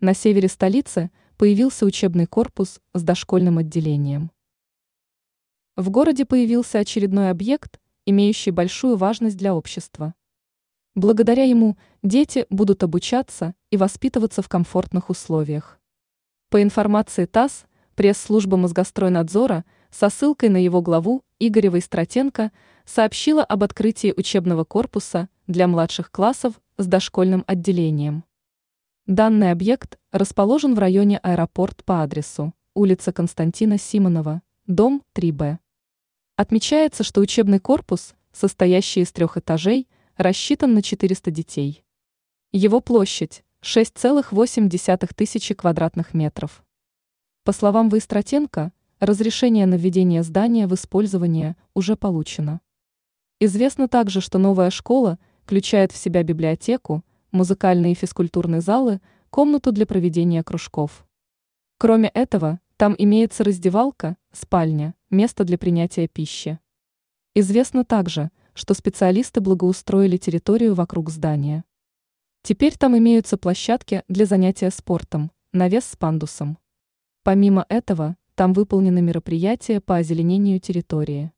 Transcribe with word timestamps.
На 0.00 0.12
севере 0.12 0.48
столицы 0.48 1.10
появился 1.38 1.86
учебный 1.86 2.26
корпус 2.26 2.80
с 2.92 3.02
дошкольным 3.02 3.56
отделением. 3.56 4.30
В 5.74 5.88
городе 5.88 6.26
появился 6.26 6.78
очередной 6.78 7.30
объект, 7.30 7.80
имеющий 8.04 8.50
большую 8.50 8.96
важность 8.96 9.38
для 9.38 9.54
общества. 9.54 10.14
Благодаря 10.94 11.44
ему 11.44 11.78
дети 12.02 12.44
будут 12.50 12.82
обучаться 12.82 13.54
и 13.70 13.78
воспитываться 13.78 14.42
в 14.42 14.48
комфортных 14.50 15.08
условиях. 15.08 15.80
По 16.50 16.62
информации 16.62 17.24
ТАСС, 17.24 17.64
пресс-служба 17.94 18.58
Мозгостройнадзора 18.58 19.64
со 19.90 20.10
ссылкой 20.10 20.50
на 20.50 20.58
его 20.58 20.82
главу 20.82 21.22
Игорева 21.38 21.78
Истратенко 21.78 22.52
сообщила 22.84 23.42
об 23.42 23.64
открытии 23.64 24.12
учебного 24.14 24.64
корпуса 24.64 25.30
для 25.46 25.66
младших 25.66 26.10
классов 26.10 26.60
с 26.76 26.86
дошкольным 26.86 27.44
отделением. 27.46 28.24
Данный 29.06 29.52
объект 29.52 30.00
расположен 30.10 30.74
в 30.74 30.80
районе 30.80 31.18
аэропорт 31.18 31.84
по 31.84 32.02
адресу 32.02 32.52
улица 32.74 33.12
Константина 33.12 33.78
Симонова, 33.78 34.42
дом 34.66 35.00
3Б. 35.14 35.58
Отмечается, 36.34 37.04
что 37.04 37.20
учебный 37.20 37.60
корпус, 37.60 38.16
состоящий 38.32 39.02
из 39.02 39.12
трех 39.12 39.36
этажей, 39.36 39.86
рассчитан 40.16 40.74
на 40.74 40.82
400 40.82 41.30
детей. 41.30 41.84
Его 42.50 42.80
площадь– 42.80 43.44
6,8 43.62 45.14
тысячи 45.14 45.54
квадратных 45.54 46.12
метров. 46.12 46.64
По 47.44 47.52
словам 47.52 47.88
Выстратенко, 47.88 48.72
разрешение 48.98 49.66
на 49.66 49.76
введение 49.76 50.24
здания 50.24 50.66
в 50.66 50.74
использование 50.74 51.54
уже 51.74 51.94
получено. 51.94 52.60
Известно 53.38 53.86
также, 53.86 54.20
что 54.20 54.38
новая 54.38 54.70
школа 54.70 55.20
включает 55.44 55.92
в 55.92 55.96
себя 55.96 56.24
библиотеку, 56.24 57.04
музыкальные 57.36 57.92
и 57.92 57.94
физкультурные 57.94 58.60
залы, 58.60 59.00
комнату 59.30 59.70
для 59.70 59.86
проведения 59.86 60.42
кружков. 60.42 61.06
Кроме 61.78 62.08
этого, 62.08 62.58
там 62.76 62.94
имеется 62.98 63.44
раздевалка, 63.44 64.16
спальня, 64.32 64.94
место 65.10 65.44
для 65.44 65.58
принятия 65.58 66.08
пищи. 66.08 66.58
Известно 67.34 67.84
также, 67.84 68.30
что 68.54 68.74
специалисты 68.74 69.40
благоустроили 69.40 70.16
территорию 70.16 70.74
вокруг 70.74 71.10
здания. 71.10 71.64
Теперь 72.42 72.76
там 72.76 72.96
имеются 72.96 73.36
площадки 73.36 74.02
для 74.08 74.24
занятия 74.24 74.70
спортом, 74.70 75.30
навес 75.52 75.84
с 75.84 75.96
пандусом. 75.96 76.58
Помимо 77.22 77.66
этого, 77.68 78.16
там 78.34 78.52
выполнены 78.52 79.02
мероприятия 79.02 79.80
по 79.80 79.96
озеленению 79.96 80.60
территории. 80.60 81.32